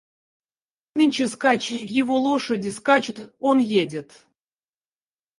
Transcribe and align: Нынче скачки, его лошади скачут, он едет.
Нынче 0.99 1.27
скачки, 1.33 1.75
его 1.99 2.17
лошади 2.17 2.69
скачут, 2.77 3.35
он 3.37 3.59
едет. 3.59 4.11